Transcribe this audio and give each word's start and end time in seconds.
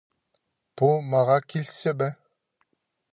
Пу 0.81 0.89
мағаа 1.11 1.43
килісче 1.53 1.95
бе? 2.03 2.11